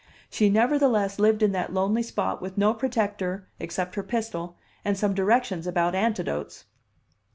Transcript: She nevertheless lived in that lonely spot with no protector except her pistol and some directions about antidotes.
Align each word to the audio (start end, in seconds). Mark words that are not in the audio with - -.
She 0.31 0.49
nevertheless 0.49 1.19
lived 1.19 1.43
in 1.43 1.51
that 1.51 1.75
lonely 1.75 2.01
spot 2.01 2.41
with 2.41 2.57
no 2.57 2.73
protector 2.73 3.47
except 3.59 3.93
her 3.93 4.01
pistol 4.01 4.57
and 4.83 4.97
some 4.97 5.13
directions 5.13 5.67
about 5.67 5.93
antidotes. 5.93 6.65